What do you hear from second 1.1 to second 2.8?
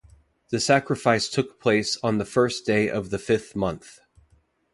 took place on the first